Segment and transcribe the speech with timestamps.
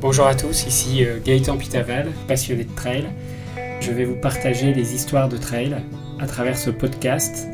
[0.00, 3.04] Bonjour à tous, ici euh, Gaëtan Pitaval, passionné de trail.
[3.82, 5.76] Je vais vous partager des histoires de trail
[6.18, 7.46] à travers ce podcast,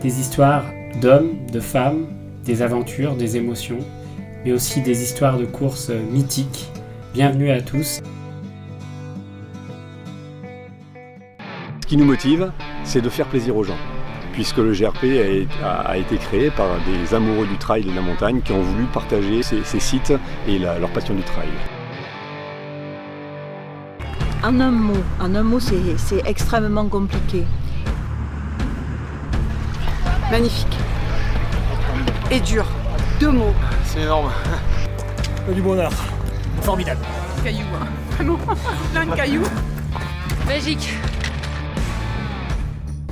[0.00, 0.64] des histoires
[1.00, 2.08] d'hommes, de femmes,
[2.44, 3.78] des aventures, des émotions,
[4.44, 6.72] mais aussi des histoires de courses euh, mythiques.
[7.14, 8.00] Bienvenue à tous.
[11.82, 12.50] Ce qui nous motive,
[12.82, 13.78] c'est de faire plaisir aux gens,
[14.32, 15.04] puisque le GRP
[15.64, 18.86] a, été créé par des amoureux du trail et de la montagne qui ont voulu
[18.86, 20.14] partager ces, sites
[20.48, 21.46] et leur passion du trail.
[24.44, 27.44] En un mot, en un mot, c'est extrêmement compliqué.
[30.32, 30.76] Magnifique.
[32.28, 32.66] Et dur.
[33.20, 33.54] Deux mots.
[33.84, 34.32] C'est énorme.
[35.54, 35.92] Du bonheur.
[36.62, 37.00] Formidable.
[37.44, 37.66] Caillou.
[37.72, 37.86] Hein.
[38.92, 39.44] Plein de cailloux.
[40.48, 40.92] Magique.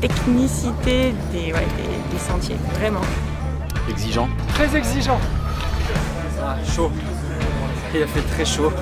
[0.01, 3.03] Technicité des, des, sentiers, vraiment.
[3.89, 4.29] Exigeant.
[4.55, 5.21] Très exigeant.
[6.43, 6.91] Ah, chaud.
[7.95, 8.73] Il a fait très chaud.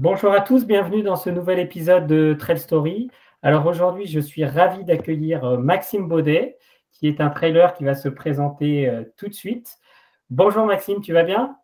[0.00, 3.10] Bonjour à tous, bienvenue dans ce nouvel épisode de Trail Story.
[3.42, 6.56] Alors aujourd'hui, je suis ravi d'accueillir euh, Maxime Baudet,
[6.92, 9.78] qui est un trailer qui va se présenter euh, tout de suite.
[10.30, 11.56] Bonjour Maxime, tu vas bien?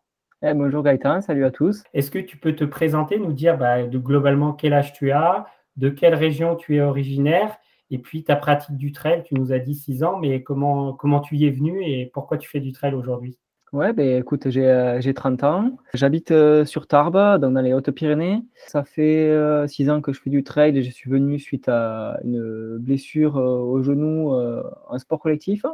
[0.42, 1.84] Eh, Bonjour Gaëtan, salut à tous.
[1.94, 5.46] Est-ce que tu peux te présenter, nous dire bah, de, globalement quel âge tu as,
[5.77, 7.56] de quelle région tu es originaire,
[7.92, 11.20] et puis ta pratique du trail, tu nous as dit 6 ans, mais comment, comment
[11.20, 13.38] tu y es venu et pourquoi tu fais du trail aujourd'hui?
[13.75, 15.77] Ouais, ben écoute, j'ai 30 euh, ans.
[15.94, 18.44] J'habite euh, sur Tarbes, dans les Hautes-Pyrénées.
[18.69, 19.36] Ça fait
[19.67, 22.78] 6 euh, ans que je fais du trail et je suis venu suite à une
[22.78, 25.67] blessure au genou en sport collectif.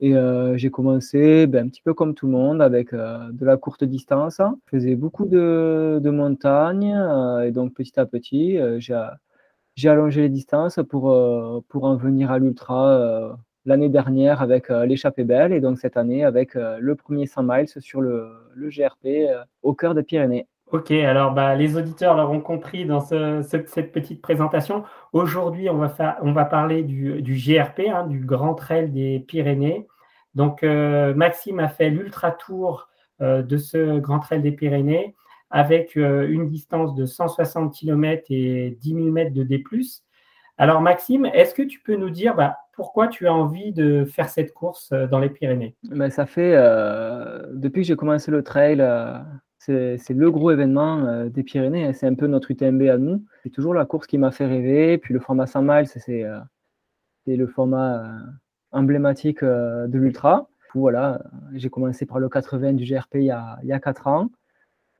[0.00, 0.14] Et
[0.54, 4.40] j'ai commencé ben, un petit peu comme tout le monde avec de la courte distance.
[4.66, 6.96] Je faisais beaucoup de, de montagnes
[7.44, 13.36] et donc petit à petit, j'ai allongé les distances pour, pour en venir à l'ultra
[13.68, 17.42] l'année dernière avec euh, l'échappée belle et donc cette année avec euh, le premier 100
[17.44, 20.48] miles sur le, GRP euh, au cœur des Pyrénées.
[20.72, 24.84] Ok, alors bah, les auditeurs l'auront compris dans cette petite présentation.
[25.12, 29.86] Aujourd'hui, on, va on va parler du, GRP, hein, du Grand Trail des Pyrénées.
[30.34, 35.14] Donc, Maxime a fait l'ultra tour de ce Grand Trail des Pyrénées
[35.48, 39.64] avec une distance de 160 km et 10 000 mètres de D.
[40.58, 44.28] Alors, Maxime, est-ce que tu peux nous dire bah, pourquoi tu as envie de faire
[44.28, 45.74] cette course euh, dans les Pyrénées?
[45.82, 49.18] Ben, Ça fait, euh, depuis que j'ai commencé le trail, euh,
[49.58, 51.86] c'est le gros événement des Pyrénées.
[51.86, 51.92] Hein.
[51.92, 53.24] C'est un peu notre UTMB à nous.
[53.42, 54.96] C'est toujours la course qui m'a fait rêver.
[54.96, 56.24] Puis le format 100 miles, c'est
[57.26, 58.08] le format
[58.70, 60.48] emblématique de l'ultra.
[60.74, 61.20] Voilà,
[61.54, 64.30] j'ai commencé par le 80 du GRP il y, a, il y a 4 ans.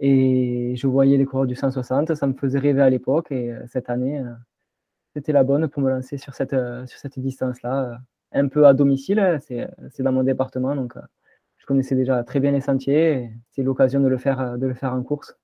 [0.00, 2.15] Et je voyais les coureurs du 160.
[2.15, 3.31] Ça me faisait rêver à l'époque.
[3.31, 4.22] Et cette année,
[5.19, 7.91] c'était la bonne pour me lancer sur cette, euh, sur cette distance-là.
[7.91, 7.97] Euh,
[8.31, 11.01] un peu à domicile, hein, c'est dans mon département, donc euh,
[11.56, 13.33] je connaissais déjà très bien les sentiers.
[13.51, 15.37] C'est l'occasion de, le faire, de le faire en course.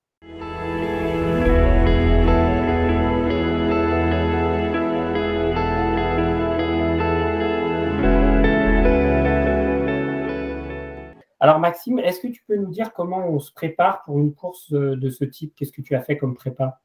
[11.40, 14.70] Alors Maxime, est-ce que tu peux nous dire comment on se prépare pour une course
[14.70, 15.54] de ce type?
[15.56, 16.80] Qu'est-ce que tu as fait comme prépa?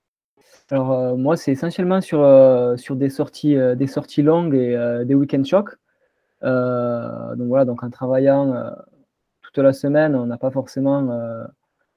[0.71, 5.03] Alors, euh, moi, c'est essentiellement sur, euh, sur des, sorties, euh, des sorties longues et
[5.05, 5.75] des week-end shocks.
[6.41, 8.71] donc voilà, donc en travaillant
[9.41, 11.01] toute la semaine, on n'a pas forcément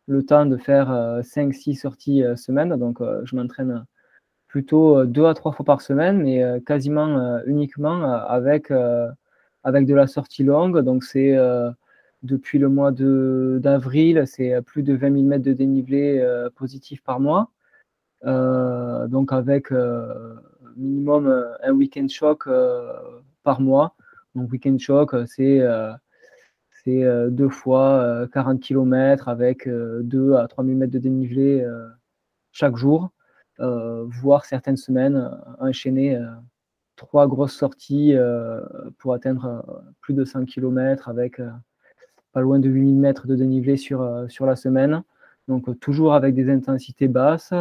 [0.06, 2.76] le temps de faire 5-6 sorties semaine.
[2.76, 3.84] Donc, je m'entraîne
[4.48, 8.72] plutôt deux à trois fois par semaine, mais quasiment uniquement avec,
[9.64, 10.80] avec de la sortie longue.
[10.80, 11.36] Donc, c'est
[12.22, 17.50] depuis le mois d'avril, c'est plus de 20 000 mètres de dénivelé positif par mois.
[18.24, 20.34] Euh, donc avec euh,
[20.76, 22.48] minimum euh, un week-end choc
[23.42, 23.94] par mois.
[24.34, 25.62] Donc week-end choc, c'est
[26.84, 31.64] c'est deux fois 40 km avec 2 à 3000 mètres de dénivelé
[32.50, 33.10] chaque jour,
[33.58, 36.18] voire certaines semaines enchaîner
[36.96, 38.14] trois grosses sorties
[38.98, 41.40] pour atteindre plus de 100 km avec
[42.32, 45.02] pas loin de 8000 mètres de dénivelé sur, sur la semaine.
[45.48, 47.52] Donc toujours avec des intensités basses,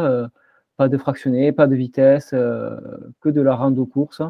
[0.76, 2.76] pas de fractionné, pas de vitesse, euh,
[3.20, 4.22] que de la rando course.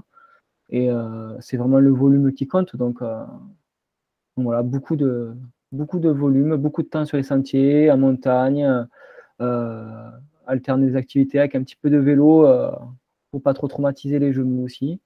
[0.71, 2.77] Et euh, c'est vraiment le volume qui compte.
[2.77, 3.25] Donc, euh,
[4.37, 5.35] voilà, beaucoup de,
[5.71, 8.87] beaucoup de volume, beaucoup de temps sur les sentiers, en montagne,
[10.47, 12.47] alterner des activités avec un petit peu de vélo
[13.31, 15.01] pour pas trop traumatiser les genoux aussi.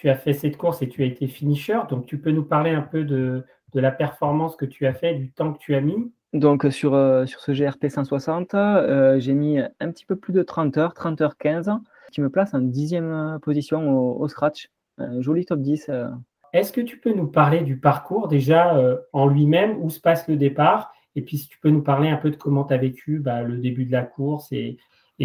[0.00, 1.78] Tu as fait cette course et tu as été finisher.
[1.90, 3.44] Donc, tu peux nous parler un peu de,
[3.74, 6.10] la performance que tu as fait, du temps que tu as mis?
[6.32, 10.42] Donc, sur, euh, sur ce GRP 160, euh, j'ai mis un petit peu plus de
[10.42, 11.70] 30 heures, 30 heures 15.
[12.12, 14.70] qui me place en dixième position au, scratch.
[14.96, 15.90] Un joli top 10.
[16.52, 18.74] Est-ce que tu peux nous parler du parcours déjà
[19.12, 20.92] en lui-même, où se passe le départ?
[21.14, 23.42] Et puis si tu peux nous parler un peu de comment tu as vécu bah,
[23.42, 24.78] le début de la course et,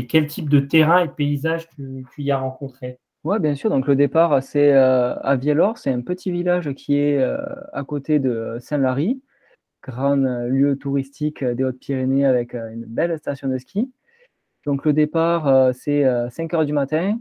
[0.09, 2.99] quel type de terrain et de paysage tu, y as rencontré?
[3.25, 3.69] Oui, bien sûr.
[3.69, 5.77] Donc le départ, c'est à Vielor.
[5.77, 7.21] C'est un petit village qui est
[7.73, 9.21] à côté de Saint-Lary
[9.85, 13.91] grand euh, lieu touristique euh, des Hautes-Pyrénées avec euh, une belle station de ski.
[14.65, 17.19] Donc le départ, c'est 5 heures du matin.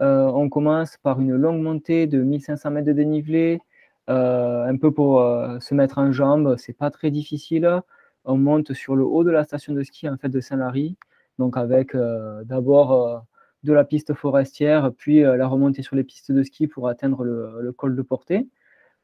[0.00, 3.60] on commence par une longue montée de 1500 mètres de dénivelé,
[4.08, 5.20] un peu pour
[5.60, 6.56] se mettre en jambes.
[6.58, 7.80] C'est pas très difficile.
[8.24, 10.96] On monte sur le haut de la station de ski en fait de Saint-Lary,
[11.38, 11.96] donc avec
[12.44, 13.24] d'abord
[13.64, 17.72] de la piste forestière, puis la remontée sur les pistes de ski pour atteindre le
[17.72, 18.48] col de portée.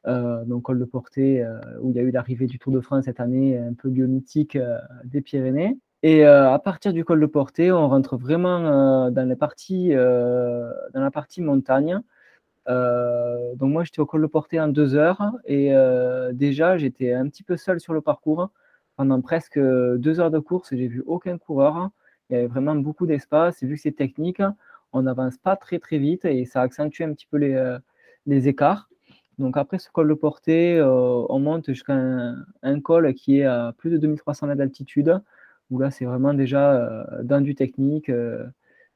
[0.06, 2.80] Euh, donc col de portée, euh, où il y a eu l'arrivée du Tour de
[2.80, 5.78] France cette année, un peu euh, des Pyrénées.
[6.02, 11.10] Et à partir du col de portée, on rentre vraiment dans, les parties, dans la
[11.10, 12.00] partie montagne.
[12.68, 15.72] donc moi, j'étais au col de portée en deux heures et
[16.32, 18.50] déjà, j'étais un petit peu seul sur le parcours.
[18.96, 21.90] Pendant presque deux heures de course, j'ai vu aucun coureur.
[22.30, 23.62] Il y avait vraiment beaucoup d'espace.
[23.62, 24.42] Et vu que c'est technique,
[24.92, 27.78] on n'avance pas très très vite et ça accentue un petit peu les,
[28.26, 28.88] les écarts.
[29.38, 31.94] Donc après ce col de portée, euh, on monte jusqu'à
[32.62, 35.20] un, col qui est à plus de 2300 mètres d'altitude,
[35.70, 38.46] où là c'est vraiment déjà euh, dans du technique, euh,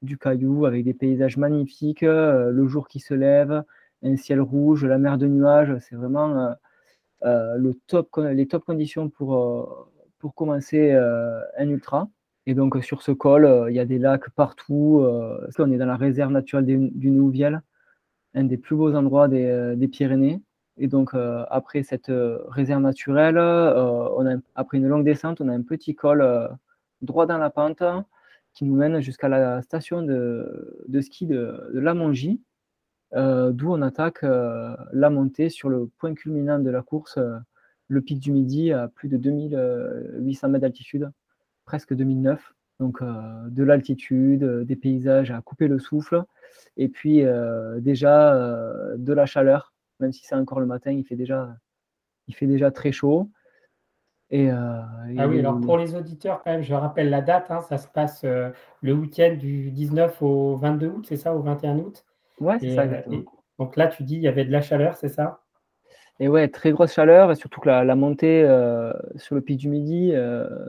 [0.02, 3.62] du caillou avec des paysages magnifiques, le jour qui se lève,
[4.02, 6.54] un ciel rouge, la mer de nuages, c'est vraiment
[7.22, 12.08] le top, les top conditions pour, pour commencer un ultra.
[12.46, 15.04] Et donc sur ce col, il y a des lacs partout.
[15.58, 17.62] on est dans la réserve naturelle du Nouviel
[18.34, 20.40] un des plus beaux endroits des, euh, Pyrénées.
[20.76, 24.08] Et donc, euh, après cette euh, réserve naturelle, a,
[24.54, 26.26] après une longue descente, on a un petit col
[27.02, 27.82] droit dans la pente
[28.54, 32.40] qui nous mène jusqu'à la station de, ski de, Mongie,
[33.12, 37.18] d'où on attaque la montée sur le point culminant de la course,
[37.88, 41.10] le pic du Midi, à plus de 2800 mètres d'altitude,
[41.70, 42.52] presque 2009.
[42.80, 46.24] Donc, de l'altitude, des paysages à couper le souffle
[46.76, 51.04] et puis euh, déjà euh, de la chaleur, même si c'est encore le matin, il
[51.04, 51.54] fait déjà,
[52.26, 53.30] il fait déjà très chaud.
[54.30, 54.80] Et, euh,
[55.18, 57.88] ah oui, alors pour les auditeurs, quand même, je rappelle la date, hein, ça se
[57.88, 62.04] passe le week-end du 19 au 22 août, c'est ça, au 21 août?
[62.40, 62.86] Ouais, c'est ça.
[63.58, 65.42] donc là, tu dis, il y avait de la chaleur, c'est ça?
[66.20, 68.42] Et ouais, très grosse chaleur, et surtout que la, montée
[69.16, 70.12] sur le pic du Midi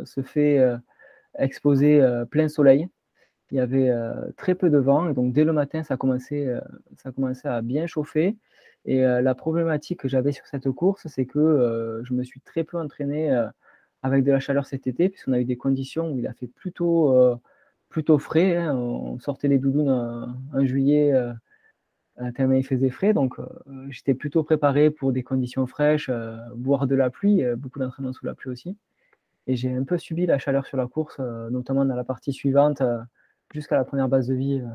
[0.05, 0.59] se fait
[1.37, 2.89] exposer plein soleil
[3.51, 5.09] il y avait euh, très peu de vent.
[5.09, 6.61] Et donc, dès le matin, ça commençait, euh,
[6.97, 8.37] ça commençait à bien chauffer.
[8.85, 12.63] Et euh, la problématique que j'avais sur cette course, c'est que je me suis très
[12.63, 13.29] peu entraîné
[14.01, 16.47] avec de la chaleur cet été, puisqu'on a eu des conditions où il a fait
[16.47, 17.13] plutôt,
[17.89, 18.55] plutôt frais.
[18.55, 18.75] Hein.
[18.75, 19.89] On sortait les doudounes
[20.53, 21.13] en, juillet,
[22.35, 23.13] tellement il faisait frais.
[23.13, 23.35] Donc,
[23.89, 26.09] j'étais plutôt préparé pour des conditions fraîches,
[26.55, 28.75] voire de la pluie, beaucoup d'entraînement sous la pluie aussi.
[29.51, 32.81] Et j'ai un peu subi la chaleur sur la course, notamment dans la partie suivante
[33.53, 34.61] jusqu'à la première base de vie.
[34.61, 34.67] Euh.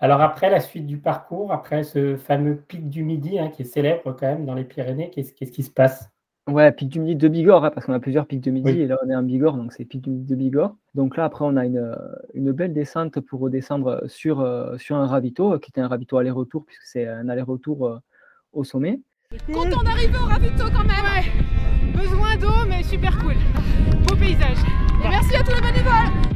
[0.00, 3.66] Alors après la suite du parcours, après ce fameux pic du Midi hein, qui est
[3.66, 6.08] célèbre quand même dans les Pyrénées, qu'est-ce qui se passe?
[6.48, 8.86] Ouais, pic du midi de Bigorre, hein, parce qu'on a plusieurs pics de midi, et
[8.88, 10.74] là on est en Bigorre, donc c'est pic du midi de Bigorre.
[10.94, 11.96] Donc là, après, on a une,
[12.34, 16.64] une belle descente pour redescendre sur, euh, sur un ravito, qui était un ravito aller-retour,
[16.66, 17.98] puisque c'est un aller-retour euh,
[18.52, 19.00] au sommet.
[19.52, 23.34] Content d'arriver au ravito quand même Ouais, besoin d'eau, mais super cool.
[24.08, 24.58] Beau paysage.
[25.04, 26.31] Et merci à tous les bénévoles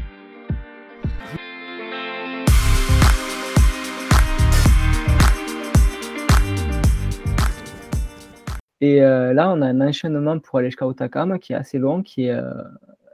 [8.81, 12.03] Et euh, là, on a un enchaînement pour aller jusqu'à Otakam qui est assez long,
[12.03, 12.63] qui est euh,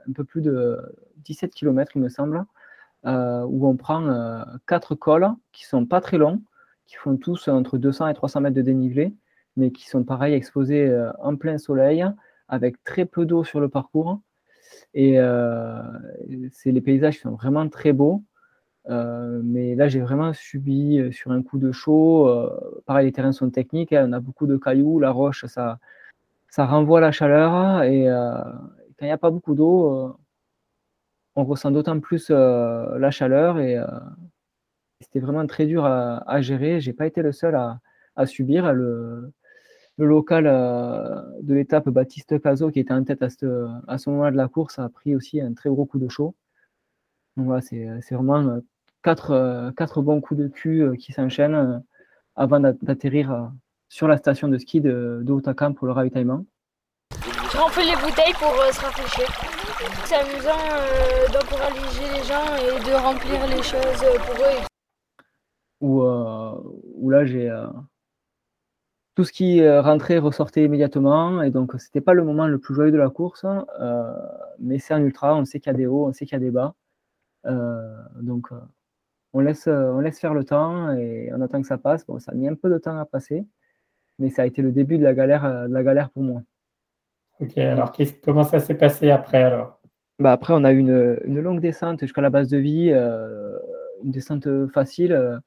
[0.07, 0.79] un peu plus de
[1.23, 2.45] 17 km, il me semble,
[3.05, 6.41] euh, où on prend quatre cols qui sont pas très longs,
[6.85, 9.13] qui font tous entre 200 et 300 mètres de dénivelé,
[9.55, 12.05] mais qui sont pareil exposés en plein soleil,
[12.49, 14.19] avec très peu d'eau sur le parcours.
[14.93, 18.23] Et les paysages sont vraiment très beaux.
[18.89, 22.27] Euh, mais là, j'ai vraiment subi euh, sur un coup de chaud.
[22.27, 25.79] Euh, pareil, les terrains sont techniques, hein, on a beaucoup de cailloux, la roche, ça,
[26.49, 27.83] ça renvoie la chaleur.
[27.83, 30.17] Et quand il n'y a pas beaucoup d'eau,
[31.35, 33.59] on ressent d'autant plus la chaleur.
[33.59, 33.79] Et
[35.01, 36.79] c'était vraiment très dur à, à gérer.
[36.81, 38.73] J'ai pas été le seul à, subir.
[38.73, 39.31] Le,
[39.97, 40.45] le local
[41.41, 44.47] de l'étape, Baptiste Cazot, qui était en tête à ce, à ce moment-là de la
[44.47, 46.35] course, a pris aussi un très gros coup de chaud.
[47.37, 48.61] Donc voilà, c'est vraiment
[49.03, 51.83] quatre, quatre bons coups de cul qui s'enchaînent
[52.35, 53.51] avant d'atterrir
[53.89, 56.45] sur la station de ski de, de pour le ravitaillement.
[57.11, 59.27] Je remplis les bouteilles pour se rafraîchir.
[60.05, 60.65] C'est amusant
[61.31, 64.61] d'encourager les gens et de remplir les choses pour eux.
[65.81, 67.51] Où, là, j'ai
[69.15, 71.41] tout ce qui euh, rentrait ressortait immédiatement.
[71.41, 73.45] Et donc, c'était pas le moment le plus joyeux de la course.
[73.79, 74.13] Euh,
[74.59, 76.37] mais c'est un ultra, on sait qu'il y a des hauts, on sait qu'il y
[76.37, 76.73] a des bas.
[77.45, 78.49] Euh, donc,
[79.33, 82.05] on, laisse, on laisse faire le temps et on attend que ça passe.
[82.05, 83.45] Bon, ça a mis un peu de temps à passer,
[84.19, 86.41] mais ça a été le début de la galère, de la galère pour moi.
[87.39, 87.91] Ok, alors
[88.23, 89.79] comment ça s'est passé après alors?
[90.19, 94.11] Bah Après, on a eu une, une longue descente jusqu'à la base de vie, une
[94.11, 95.41] descente facile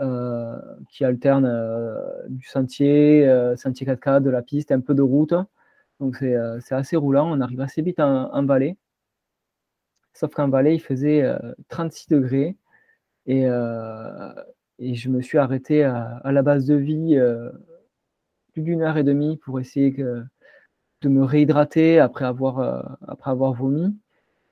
[0.00, 0.56] euh,
[0.90, 1.98] qui alterne euh,
[2.28, 5.34] du sentier, euh, sentier 4x4, de la piste, un peu de route.
[5.98, 8.76] Donc c'est assez roulant, on arrive assez vite en, vallée.
[10.14, 11.24] Sauf qu'en vallée, il faisait
[11.68, 12.56] 36 degrés.
[13.28, 13.44] Et,
[14.78, 17.16] et, je me suis arrêté à, la base de vie
[18.52, 23.96] plus d'une heure et demie pour essayer de me réhydrater après avoir, après avoir vomi.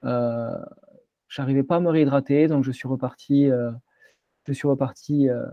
[0.04, 0.56] Euh,
[1.28, 3.50] J'arrivais pas à me réhydrater, donc je suis reparti
[4.46, 5.44] je suis reparti euh,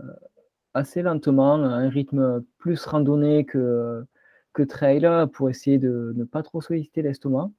[0.72, 4.04] assez lentement, à un rythme plus randonnée que,
[4.52, 7.50] que trail, pour essayer de ne pas trop solliciter l'estomac.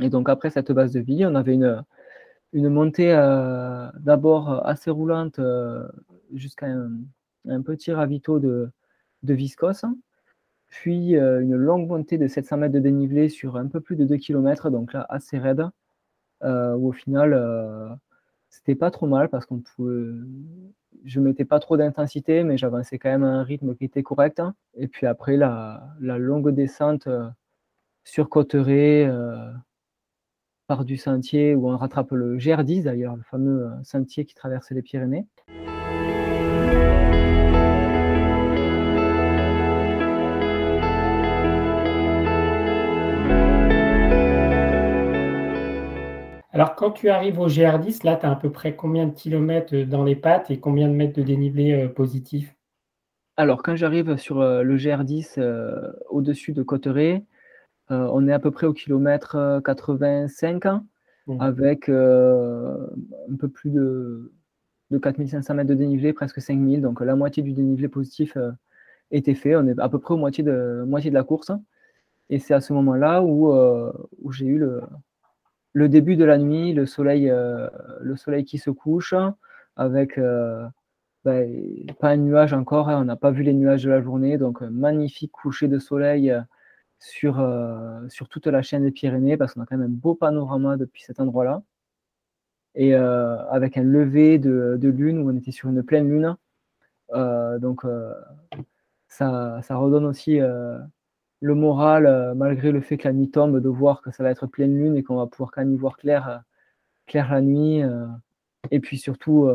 [0.00, 1.84] Et donc après cette base de vie, on avait une,
[2.52, 5.88] une montée euh, d'abord assez roulante euh,
[6.32, 8.70] jusqu'à un, petit ravito de,
[9.22, 9.82] de viscose,
[10.68, 14.16] puis une longue montée de 700 mètres de dénivelé sur un peu plus de 2
[14.16, 15.64] km, donc là assez raide,
[16.42, 17.98] où au final
[18.50, 20.12] c'était pas trop mal parce qu'on pouvait.
[21.04, 24.42] Je mettais pas trop d'intensité, mais j'avançais quand même à un rythme qui était correct.
[24.74, 27.28] Et puis après, la, longue descente euh,
[28.04, 29.08] sur Cotteret,
[30.70, 34.34] euh, par du sentier où on rattrape le GR10 d'ailleurs, le fameux euh, sentier qui
[34.34, 35.26] traverse les Pyrénées.
[46.58, 49.76] Alors, quand tu arrives au GR10, là, tu as à peu près combien de kilomètres
[49.76, 52.52] euh, dans les pattes et combien de mètres de dénivelé euh, positif?
[53.36, 55.38] Alors, quand j'arrive sur euh, le GR10
[56.10, 57.22] au-dessus de Cotteret,
[57.90, 61.40] on est à peu près au kilomètre 85 mmh.
[61.40, 64.32] avec un peu plus de,
[65.00, 66.82] 4500 mètres de dénivelé, presque 5000.
[66.82, 68.36] Donc, la moitié du dénivelé positif
[69.10, 69.56] était fait.
[69.56, 71.52] On est à peu près au moitié de, moitié de la course.
[72.30, 73.52] Et c'est à ce moment-là où,
[74.22, 74.82] où j'ai eu le,
[75.72, 77.68] le début de la nuit, le soleil, euh,
[78.00, 79.14] le soleil qui se couche,
[79.76, 80.66] avec euh,
[81.24, 81.48] ben,
[82.00, 84.60] pas un nuage encore, hein, on n'a pas vu les nuages de la journée, donc
[84.62, 86.34] magnifique coucher de soleil
[87.24, 90.76] euh, sur, toute la chaîne des Pyrénées, parce qu'on a quand même un beau panorama
[90.76, 91.62] depuis cet endroit-là.
[92.74, 96.36] Et avec un lever de, lune où on était sur une pleine lune.
[97.60, 97.84] donc
[99.08, 100.40] ça, redonne aussi
[101.40, 104.30] le moral, euh, malgré le fait que la nuit tombe, de voir que ça va
[104.30, 106.38] être pleine lune et qu'on va pouvoir quand même y voir clair, euh,
[107.06, 107.82] clair la nuit.
[107.82, 108.06] Euh,
[108.70, 109.48] et puis surtout,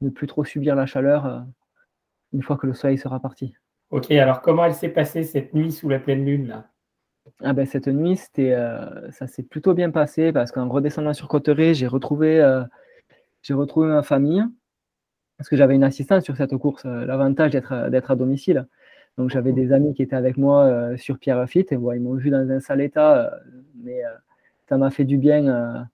[0.00, 1.46] ne plus trop subir la chaleur
[2.32, 3.54] une fois que le soleil sera parti.
[3.90, 6.64] Ok, alors comment elle s'est passée cette nuit sous la pleine lune
[7.42, 8.56] ah ben, Cette nuit, c'était,
[9.10, 12.62] ça s'est plutôt bien passé parce qu'en redescendant sur Cotteret, j'ai retrouvé,
[13.42, 14.44] j'ai retrouvé ma famille
[15.42, 16.84] parce que j'avais une assistance sur cette course.
[16.84, 18.66] L'avantage d'être, à domicile.
[19.18, 22.30] Donc j'avais des amis qui étaient avec moi euh, sur Pierrefitte et ils m'ont vu
[22.30, 23.30] dans un sale état, euh,
[23.82, 24.10] mais euh,
[24.68, 25.84] ça m'a fait du bien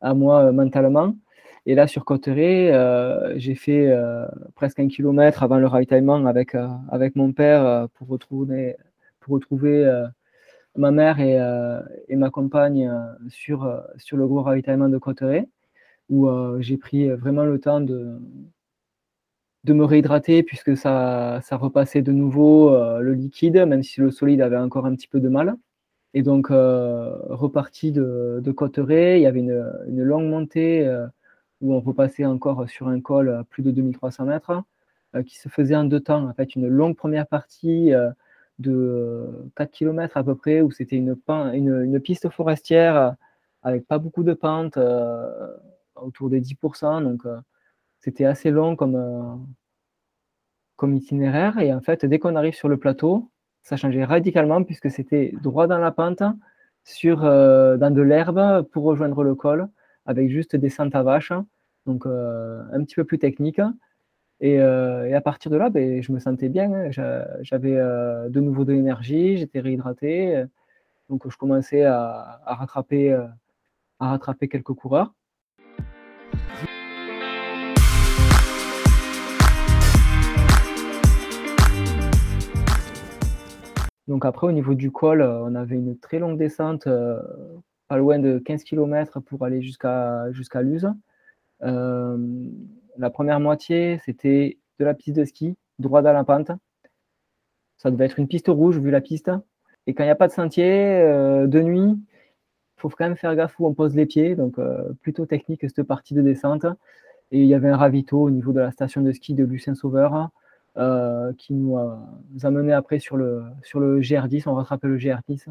[0.00, 1.14] à moi mentalement.
[1.66, 2.72] Et là, sur Cotteret,
[3.38, 3.94] j'ai fait
[4.54, 6.56] presque un kilomètre avant le ravitaillement avec,
[6.88, 8.76] avec mon père pour retrouver,
[9.20, 9.84] pour retrouver
[10.76, 11.38] ma mère et,
[12.08, 12.90] et ma compagne
[13.28, 15.48] sur, sur le gros ravitaillement de Cotteret,
[16.08, 16.28] où
[16.60, 18.18] j'ai pris vraiment le temps de,
[19.72, 24.56] me réhydrater puisque ça, repassait de nouveau euh, le liquide, même si le solide avait
[24.56, 25.56] encore un petit peu de mal.
[26.14, 31.06] Et donc, euh, reparti de, de Cotteret, il y avait une, longue montée euh,
[31.60, 34.62] où on repassait encore sur un col à plus de 2300 mètres,
[35.24, 36.28] qui se faisait en deux temps.
[36.28, 37.92] En fait, une longue première partie
[38.58, 43.14] de 4 km à peu près, où c'était une, une, une, piste forestière
[43.62, 44.78] avec pas beaucoup de pente,
[45.96, 47.02] autour des 10%.
[47.02, 47.22] Donc,
[48.06, 49.34] c'était assez long comme, euh,
[50.76, 51.58] comme itinéraire.
[51.58, 53.30] Et en fait, dès qu'on arrive sur le plateau,
[53.62, 56.22] ça changeait radicalement puisque c'était droit dans la pente,
[56.84, 59.68] sur, euh, dans de l'herbe pour rejoindre le col,
[60.04, 61.18] avec juste des sentes à
[61.84, 63.60] donc euh, un petit peu plus technique.
[64.42, 66.72] Euh, et, à partir de là, ben, je me sentais bien.
[66.72, 66.90] Hein.
[67.40, 70.44] J'avais euh, de nouveau de l'énergie, j'étais réhydraté.
[71.08, 73.26] Donc je commençais à, rattraper, euh,
[74.00, 75.14] à rattraper quelques coureurs.
[84.08, 86.88] Donc après, au niveau du col, on avait une très longue descente,
[87.88, 90.88] pas loin de 15 km pour aller jusqu'à jusqu'à Luz
[92.98, 96.50] la première moitié, c'était de la piste de ski, droit dans la pente.
[97.76, 99.30] Ça devait être une piste rouge vu la piste.
[99.86, 103.34] Et quand il n'y a pas de sentier, de nuit, il faut quand même faire
[103.36, 104.34] gaffe où on pose les pieds.
[104.34, 104.58] Donc
[105.02, 106.66] plutôt technique cette partie de descente.
[107.32, 109.74] Et il y avait un ravito au niveau de la station de ski de Lucien
[109.74, 110.30] Sauveur
[110.76, 114.44] euh, qui nous a, mené après sur le, sur le GR10.
[114.46, 115.46] On rattrapait le GR10.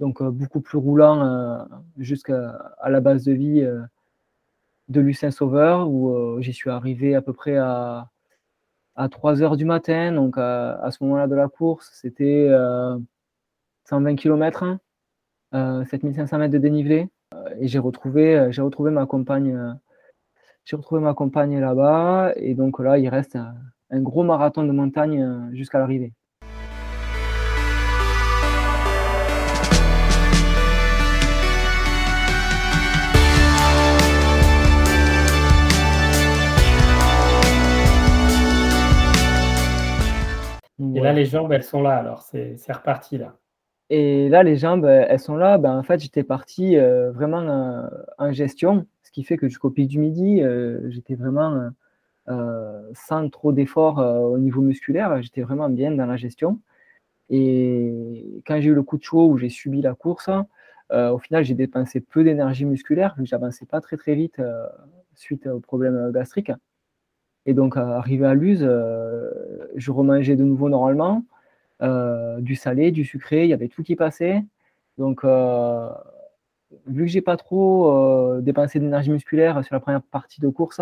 [0.00, 1.64] Donc euh, beaucoup plus roulant euh,
[1.98, 3.68] jusqu'à la base de vie
[4.88, 8.10] de Lucien Sauveur où j'y suis arrivé à peu près à,
[8.96, 10.12] à 3 heures du matin.
[10.12, 12.48] Donc à, ce moment-là de la course, c'était
[13.88, 14.78] 120 km,
[15.52, 17.08] 7500 mètres de dénivelé.
[17.60, 19.76] Et j'ai retrouvé, j'ai retrouvé ma compagne
[20.64, 23.54] j'ai retrouvé ma compagne là-bas et donc là, il reste un,
[24.00, 26.12] gros marathon de montagne euh, jusqu'à l'arrivée.
[40.94, 43.36] Et là, les jambes, elles sont là, alors c'est reparti là.
[43.90, 45.58] Et là, les jambes, elles sont là.
[45.58, 47.86] Ben, en fait, j'étais parti euh, vraiment euh,
[48.18, 51.70] en gestion qui fait que jusqu'au pic du midi, euh, j'étais vraiment
[52.94, 56.58] sans trop d'efforts au niveau musculaire, j'étais vraiment bien dans la gestion.
[57.30, 60.30] Et quand j'ai eu le coup de chaud où j'ai subi la course,
[60.90, 64.40] au final, j'ai dépensé peu d'énergie musculaire, vu que j'avançais pas très très vite
[65.14, 66.50] suite au problème gastrique.
[67.46, 71.24] Et donc, arrivé à Luz, je remangeais de nouveau normalement,
[71.80, 74.42] du salé, du sucré, il y avait tout qui passait.
[74.98, 75.24] Donc,
[76.86, 80.80] vu que j'ai pas trop euh, dépensé d'énergie musculaire sur la première partie de course,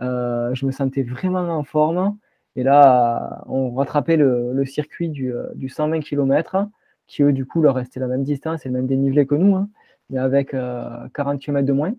[0.00, 2.16] euh, je me sentais vraiment en forme.
[2.56, 5.32] Et là, on rattrapait le, circuit du,
[5.68, 6.68] 120 km,
[7.06, 9.56] qui eux, du coup, leur restait la même distance et le même dénivelé que nous,
[9.56, 9.68] hein,
[10.10, 11.94] mais avec 40 euh, km de moins.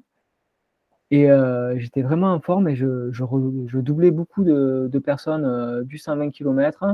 [1.12, 1.28] Et
[1.76, 6.86] j'étais vraiment en forme et je, doublais beaucoup de, de personnes du 120 km.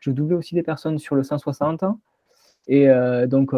[0.00, 1.84] Je doublais aussi des personnes sur le 160.
[2.66, 2.88] Et
[3.28, 3.54] donc,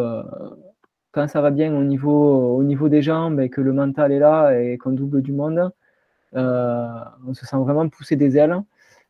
[1.14, 4.18] quand ça va bien au niveau, au niveau des jambes et que le mental est
[4.18, 5.70] là et qu'on double du monde,
[6.34, 6.86] euh,
[7.26, 8.56] on se sent vraiment pousser des ailes.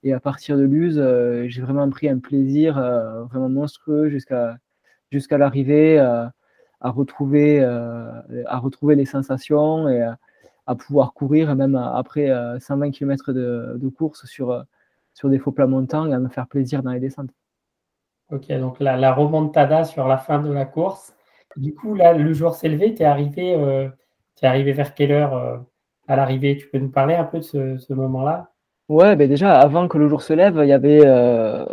[0.03, 4.59] Et à partir de l'use, euh, j'ai vraiment pris un plaisir euh, vraiment monstrueux jusqu'à
[5.11, 10.19] jusqu'à l'arrivée à retrouver à retrouver les sensations et à
[10.75, 14.65] pouvoir courir même après 120 km de, de, course sur
[15.13, 17.31] sur des faux plats montants et à me faire plaisir dans les descentes.
[18.31, 21.15] Ok, donc la, la remontada sur la fin de la course,
[21.57, 23.89] du coup, là, le jour s'est levé, tu es arrivé, euh,
[24.43, 25.57] es arrivé vers quelle heure euh,
[26.09, 26.57] à l'arrivée?
[26.57, 27.43] Tu peux nous parler un peu de
[27.79, 28.51] ce, moment-là?
[28.89, 31.65] Ouais, ben déjà, avant que le jour se lève, il y avait, euh,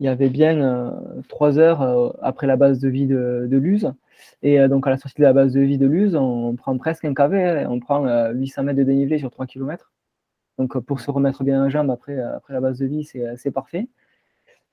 [0.00, 0.92] il y avait bien
[1.28, 3.92] trois heures après la base de vie de, de Luz.
[4.42, 7.04] Et donc, à la sortie de la base de vie de Luz, on, prend presque
[7.04, 9.92] un KV, hein, on prend 800 mètres de dénivelé sur 3 km.
[10.58, 13.88] Donc, pour se remettre bien en jambe après, après la base de vie, c'est parfait.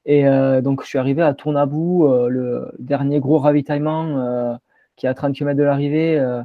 [0.05, 4.55] Et euh, donc, je suis arrivé à Tournabou, euh, le dernier gros ravitaillement euh,
[4.95, 6.41] qui est à 30 km de l'arrivée,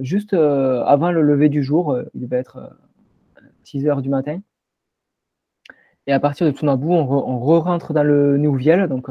[0.00, 1.98] juste avant le lever du jour.
[2.14, 2.76] il devait être
[3.64, 4.40] 6 heures du matin.
[6.06, 9.08] Et à partir de Tournabou, on, re-rentre dans le Nouviel, donc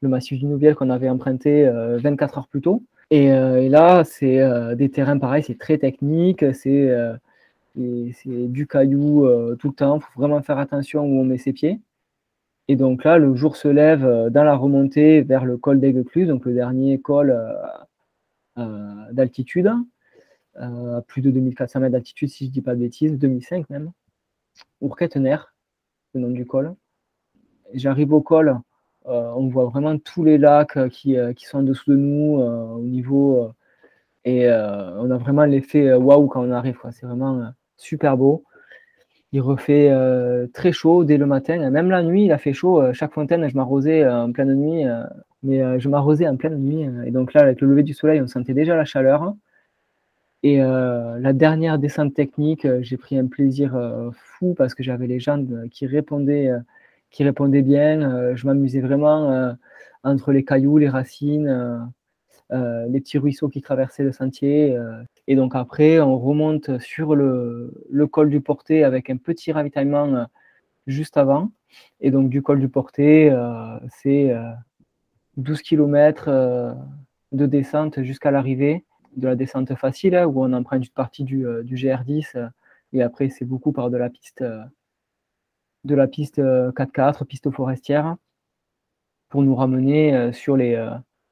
[0.00, 2.82] le massif du Nouviel qu'on avait emprunté 24 heures plus tôt.
[3.10, 4.40] Et, et là, c'est
[4.76, 6.90] des terrains pareils, c'est très technique, c'est
[7.76, 9.98] du caillou tout le temps.
[9.98, 11.80] Il faut vraiment faire attention où on met ses pieds.
[12.70, 16.28] Et donc là, le jour se lève euh, dans la remontée vers le col d'Aiguecluse,
[16.28, 17.52] donc le dernier col euh,
[18.58, 19.68] euh, d'altitude,
[20.54, 23.90] à plus de 2400 mètres d'altitude, si je ne dis pas de bêtises, 2005 même.
[24.80, 25.38] Ourquettener,
[26.14, 26.76] le nom du col.
[27.74, 28.60] J'arrive au col,
[29.06, 33.50] on voit vraiment tous les lacs qui, sont en dessous de nous au niveau.
[34.24, 36.78] et on a vraiment l'effet waouh quand on arrive.
[36.92, 38.44] C'est vraiment super beau.
[39.32, 41.70] Il refait euh, très chaud dès le matin.
[41.70, 42.82] Même la nuit, il a fait chaud.
[42.82, 44.84] Euh, chaque fontaine, je m'arrosais euh, en pleine nuit.
[45.42, 46.86] mais je m'arrosais en pleine nuit.
[47.06, 49.34] et donc là, avec le lever du soleil, on sentait déjà la chaleur.
[50.42, 53.72] Et la dernière descente technique, j'ai pris un plaisir
[54.12, 56.50] fou parce que j'avais les jambes qui répondaient,
[57.10, 58.34] qui répondaient bien.
[58.34, 59.54] je m'amusais vraiment
[60.04, 61.90] entre les cailloux, les racines,
[62.50, 64.76] les petits ruisseaux qui traversaient le sentier.
[65.30, 67.72] Et donc après, on remonte sur le,
[68.10, 70.24] col du Porté avec un petit ravitaillement euh,
[70.88, 71.52] juste avant.
[72.00, 74.34] Et donc du col du Porté, euh, c'est
[75.36, 76.76] 12 euh, km
[77.30, 78.84] de descente jusqu'à l'arrivée,
[79.16, 82.50] de la descente facile, hein, où on emprunte une partie du, GR10.
[82.92, 84.42] et après, c'est beaucoup par de la piste,
[85.84, 88.16] de la piste 4x4, piste forestière.
[89.28, 90.76] pour nous ramener sur les,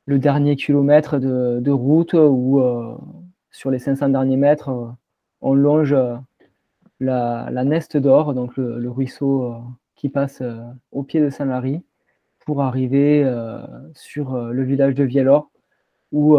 [0.06, 2.62] le dernier kilomètre de, route ou
[3.50, 4.94] sur les 500 derniers mètres,
[5.40, 5.94] on longe
[7.00, 9.54] la, la Neste d'Or, donc le, ruisseau
[9.96, 10.42] qui passe
[10.92, 11.82] au pied de Saint-Lary,
[12.46, 13.30] pour arriver
[13.94, 15.50] sur le village de Vielor,
[16.12, 16.38] où,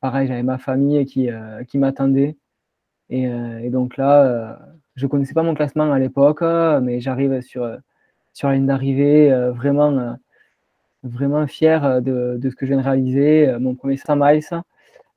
[0.00, 1.28] pareil, j'avais ma famille qui,
[1.68, 2.36] qui m'attendait.
[3.10, 4.58] Et, donc là,
[4.96, 6.42] je connaissais pas mon classement à l'époque,
[6.82, 7.68] mais j'arrive sur,
[8.32, 10.16] sur la ligne d'arrivée vraiment,
[11.02, 13.56] vraiment fier de, de, ce que je viens de réaliser.
[13.58, 14.42] Mon premier 100 miles,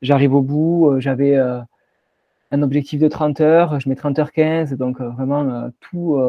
[0.01, 4.99] j'arrive au bout, j'avais un objectif de 30 heures, je mets 30 heures 15, donc
[4.99, 6.19] vraiment tout,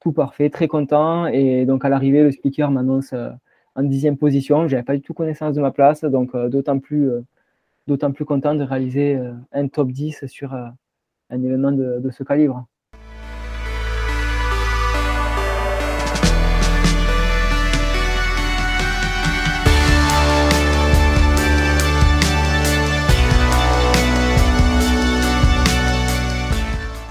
[0.00, 1.26] tout parfait, très content.
[1.26, 3.14] Et donc à l'arrivée, le speaker m'annonce
[3.76, 4.66] en dixième position.
[4.66, 7.10] Je n'avais pas du tout connaissance de ma place, donc d'autant plus,
[7.86, 9.20] d'autant plus content de réaliser
[9.52, 10.52] un top 10 sur
[11.30, 12.66] un événement de, ce calibre.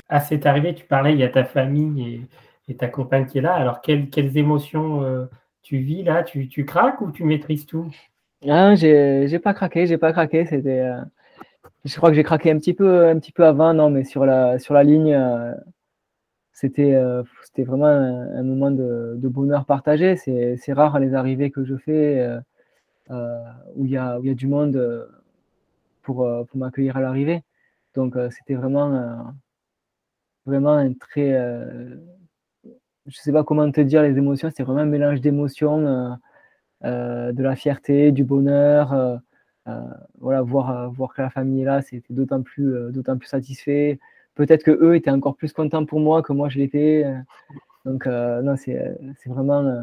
[0.08, 2.28] À cette arrivée, tu parlais, il y a ta famille
[2.70, 3.54] et, ta compagne qui est là.
[3.54, 5.26] Alors, quelles, émotions euh,
[5.62, 6.24] tu vis là?
[6.24, 7.92] Tu, craques ou tu maîtrises tout?
[8.48, 10.46] Ah, j'ai pas craqué, j'ai pas craqué.
[10.46, 11.02] C'était, euh,
[11.86, 14.26] je crois que j'ai craqué un petit peu, un petit peu avant, non, mais sur
[14.26, 15.54] la, sur la ligne, euh,
[16.52, 20.16] c'était, euh, c'était vraiment un, moment de, bonheur partagé.
[20.18, 22.40] C'est, c'est rare les arrivées que je fais
[23.12, 23.40] euh,
[23.76, 25.08] où il y a, où y a du monde
[26.02, 27.44] pour, pour m'accueillir à l'arrivée.
[27.94, 29.34] Donc c'était vraiment,
[30.46, 31.32] vraiment un très,
[33.06, 34.50] je sais pas comment te dire les émotions.
[34.50, 36.18] C'était vraiment un mélange d'émotions,
[36.84, 39.22] de la fierté, du bonheur.
[39.68, 39.82] Euh,
[40.20, 43.28] voilà, voir, euh, voir que la famille est là, c'était d'autant plus, euh, d'autant plus
[43.28, 44.00] satisfait.
[44.36, 47.06] Peut-être que eux étaient encore plus contents pour moi que moi je l'étais.
[47.86, 49.82] Donc, non, c'est, vraiment,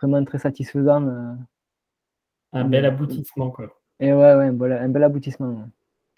[0.00, 1.36] vraiment très satisfaisant.
[2.52, 3.74] un bel aboutissement, quoi.
[3.98, 5.68] Et ouais, ouais, un bel, un bel aboutissement.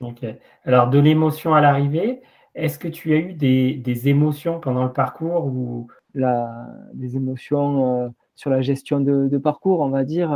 [0.00, 0.26] Ok.
[0.64, 2.20] Alors, de l'émotion à l'arrivée,
[2.54, 5.88] est-ce que tu as eu des, des émotions pendant le parcours ou?
[6.12, 10.35] La, des émotions sur la gestion de, de, parcours, on va dire,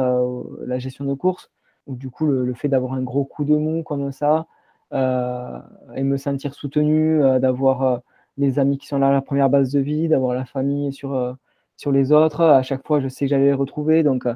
[0.67, 1.51] la gestion de course
[1.87, 4.47] du coup, le, fait d'avoir un gros coup de mou comme ça
[4.93, 5.59] euh,
[5.95, 7.99] et me sentir soutenu, euh, d'avoir euh,
[8.39, 11.37] les amis qui sont là à la première base de vie, d'avoir la famille sur,
[11.77, 12.43] sur les autres.
[12.43, 14.03] À chaque fois, je sais que j'allais les retrouver.
[14.03, 14.27] Donc,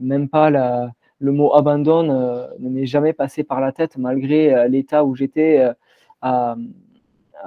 [0.00, 5.14] même pas le mot abandon ne m'est jamais passé par la tête, malgré l'état où
[5.14, 5.66] j'étais
[6.20, 6.56] à,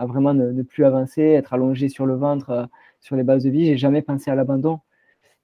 [0.01, 2.67] vraiment ne, plus avancer, être allongé sur le ventre
[2.99, 3.65] sur les bases de vie.
[3.65, 4.79] J'ai jamais pensé à l'abandon.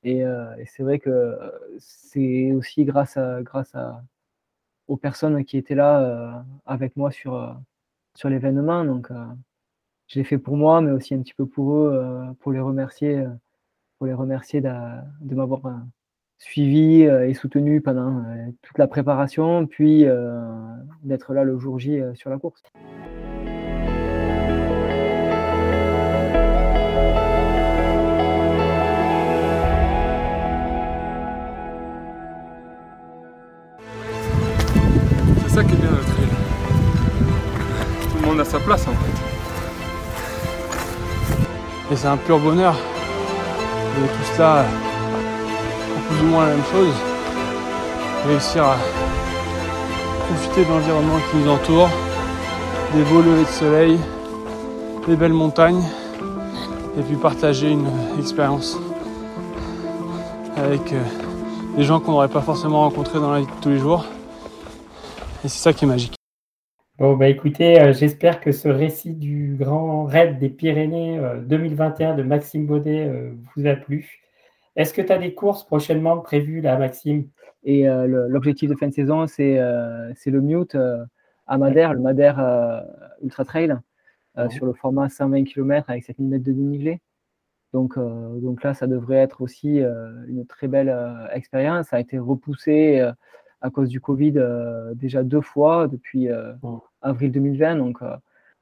[0.05, 1.37] Euh, et, c'est vrai que
[1.79, 4.03] c'est aussi grâce, à, grâce à,
[4.87, 6.31] aux personnes qui étaient là euh,
[6.65, 7.53] avec moi sur, euh,
[8.15, 8.85] sur l'événement.
[8.85, 9.09] Donc,
[10.07, 13.23] je l'ai fait pour moi, mais aussi un petit peu pour eux, pour les remercier,
[13.97, 14.71] pour les remercier de,
[15.21, 15.61] de m'avoir
[16.37, 18.23] suivi et soutenu pendant
[18.61, 20.05] toute la préparation, puis
[21.03, 22.61] d'être là le jour J sur la course.
[38.45, 39.17] Sa place en fait.
[41.91, 44.65] Et c'est un pur bonheur de tout cela
[46.07, 46.93] plus ou moins la même chose.
[48.27, 48.77] Réussir à
[50.27, 51.89] profiter de l'environnement qui nous entoure,
[52.93, 53.99] des beaux levées de soleil,
[55.07, 55.83] des belles montagnes,
[56.97, 57.87] et puis partager une
[58.19, 58.77] expérience
[60.55, 61.01] avec euh,
[61.77, 64.05] des gens qu'on n'aurait pas forcément rencontrés dans la vie de tous les jours.
[65.43, 66.15] Et c'est ça qui est magique.
[66.97, 72.15] Bon, bah écoutez, euh, j'espère que ce récit du grand raid des Pyrénées 2021 euh,
[72.15, 74.21] de Maxime Baudet euh, vous a plu.
[74.77, 77.27] Est-ce que tu as des courses prochainement prévues là, Maxime?
[77.65, 80.77] Et l'objectif de fin de saison, c'est le Mute
[81.47, 82.83] à Madère, le Madère
[83.23, 83.75] Ultra Trail,
[84.51, 87.01] sur le format 120 km avec 7000 mètres de dénivelé.
[87.73, 90.95] Donc, donc là, ça devrait être aussi une très belle
[91.33, 91.87] expérience.
[91.87, 93.03] Ça a été repoussé
[93.61, 96.53] à cause du Covid euh, déjà deux fois depuis euh,
[97.01, 97.75] avril 2020.
[97.77, 98.15] Donc euh,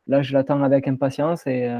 [0.07, 1.71] là, je l'attends avec impatience et,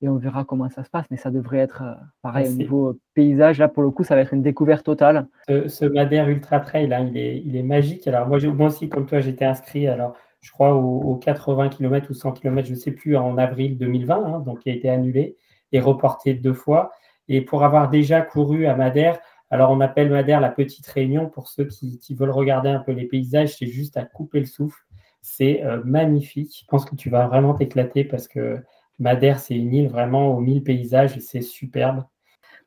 [0.00, 1.06] et, on verra comment ça se passe.
[1.10, 1.82] Mais ça devrait être
[2.22, 3.58] pareil au niveau paysage.
[3.58, 5.26] Là, pour le coup, ça va être une découverte totale.
[5.48, 8.06] Ce, Madère Ultra Trail, là, il, est, il est magique.
[8.06, 9.86] Alors moi, moi aussi, comme toi, j'étais inscrit.
[9.88, 10.14] Alors,
[10.44, 14.14] je crois, aux, 80 km ou 100 km, je ne sais plus, en avril 2020,
[14.14, 15.38] hein, donc qui a été annulé
[15.72, 16.92] et reporté deux fois.
[17.28, 19.18] Et pour avoir déjà couru à Madère,
[19.54, 23.04] alors, on appelle Madère la petite réunion pour ceux qui, veulent regarder un peu les
[23.04, 23.54] paysages.
[23.56, 24.82] C'est juste à couper le souffle.
[25.22, 26.58] C'est euh, magnifique.
[26.60, 28.58] Je pense que tu vas vraiment t'éclater parce que
[28.98, 32.02] Madère, c'est une île vraiment aux mille paysages et c'est superbe.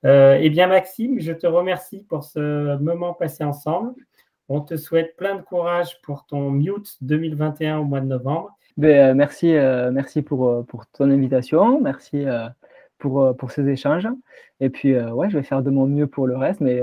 [0.05, 3.93] Euh, eh bien, Maxime, je te remercie pour ce moment passé ensemble.
[4.47, 8.55] On te souhaite plein de courage pour ton Mute 2021 au mois de novembre.
[8.77, 9.47] Ben, merci,
[9.91, 11.81] merci pour, pour ton invitation.
[11.81, 12.23] Merci
[12.97, 14.07] pour, pour ces échanges.
[14.59, 16.81] Et puis, ouais, je vais faire de mon mieux pour le reste, mais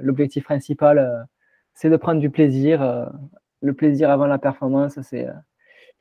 [0.00, 1.26] l'objectif principal,
[1.74, 3.10] c'est de prendre du plaisir.
[3.60, 5.28] le plaisir avant la performance, c'est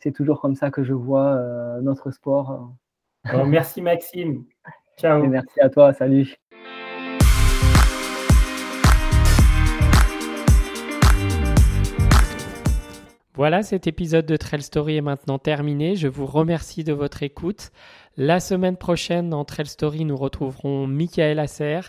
[0.01, 2.73] c'est toujours comme ça que je vois euh, notre sport.
[3.45, 4.45] merci Maxime.
[4.97, 5.25] Ciao.
[5.27, 5.93] merci à toi.
[5.93, 6.40] Salut.
[13.33, 15.95] Voilà, cet épisode de Trail Story est maintenant terminé.
[15.95, 17.71] Je vous remercie de votre écoute.
[18.17, 21.79] La semaine prochaine, dans Trail Story, nous retrouverons Michael Asser,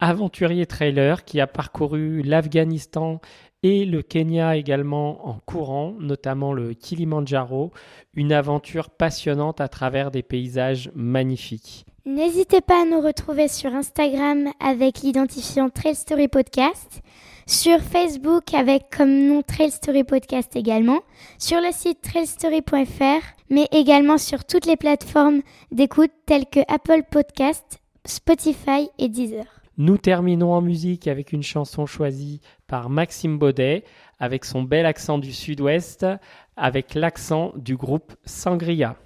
[0.00, 3.20] aventurier trailer qui a parcouru l'Afghanistan
[3.62, 7.70] et le Kenya également en courant, notamment le Kilimanjaro,
[8.14, 11.86] une aventure passionnante à travers des paysages magnifiques.
[12.06, 17.02] N'hésitez pas à nous retrouver sur Instagram avec l'identifiant Trail Story Podcast,
[17.46, 21.00] sur Facebook avec comme nom Trail Story Podcast également,
[21.38, 27.80] sur le site trailstory.fr, mais également sur toutes les plateformes d'écoute telles que Apple Podcast,
[28.06, 29.44] Spotify et Deezer.
[29.76, 33.84] Nous terminons en musique avec une chanson choisie par Maxime Baudet,
[34.18, 36.06] avec son bel accent du sud-ouest,
[36.56, 38.96] avec l'accent du groupe Sangria.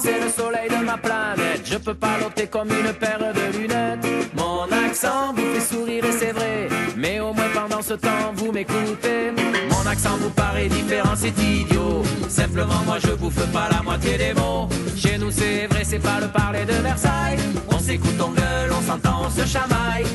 [0.00, 1.62] C'est le soleil de ma planète.
[1.64, 2.18] Je peux pas
[2.50, 4.06] comme une paire de lunettes.
[4.36, 6.68] Mon accent vous fait sourire et c'est vrai.
[6.96, 9.32] Mais au moins pendant ce temps, vous m'écoutez.
[9.70, 12.02] Mon accent vous paraît différent, c'est idiot.
[12.28, 14.68] Simplement, moi je vous fais pas la moitié des mots.
[14.96, 17.38] Chez nous, c'est vrai, c'est pas le parler de Versailles.
[17.70, 20.06] On s'écoute, on gueule, on s'entend, on se chamaille.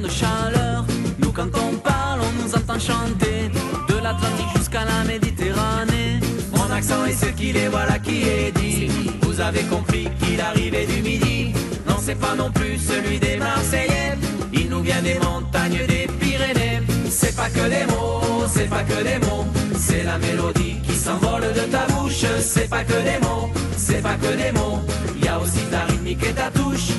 [0.00, 0.84] De chaleur.
[1.18, 3.50] Nous, quand on parle, on nous entend chanter
[3.88, 6.20] de l'Atlantique jusqu'à la Méditerranée.
[6.54, 8.90] Mon accent est ce qu'il est, voilà qui est dit.
[9.22, 11.52] Vous avez compris qu'il arrivait du midi.
[11.88, 14.18] Non, c'est pas non plus celui des Marseillais.
[14.52, 16.82] Il nous vient des montagnes des Pyrénées.
[17.08, 19.46] C'est pas que des mots, c'est pas que des mots.
[19.78, 22.24] C'est la mélodie qui s'envole de ta bouche.
[22.40, 24.80] C'est pas que des mots, c'est pas que des mots.
[25.22, 26.90] Y a aussi ta rythmique et ta touche.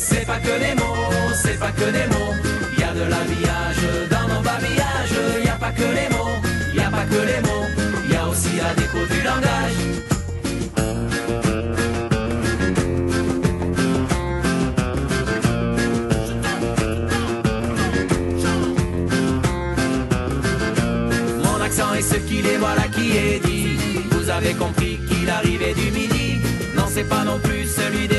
[0.00, 2.32] C'est pas que des mots, c'est pas que des mots.
[2.78, 5.18] Y a de l'habillage dans nos babillages.
[5.40, 6.38] Il y a pas que les mots,
[6.74, 7.66] y a pas que les mots.
[8.10, 9.78] Y a aussi la déco du langage.
[21.42, 23.78] Mon accent est ce qu'il est, voilà qui est dit.
[24.12, 26.38] Vous avez compris qu'il arrivait du midi.
[26.76, 28.17] Non, c'est pas non plus celui des